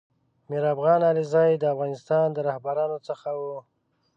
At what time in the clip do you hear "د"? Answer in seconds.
2.33-2.37